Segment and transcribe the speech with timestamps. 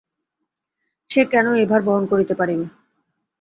[1.09, 2.65] সে কেন এ ভার বহন করিতে পরিবে?